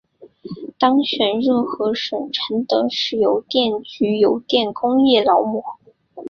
[0.79, 5.63] 当选热河省承德市邮电局邮电工业劳模。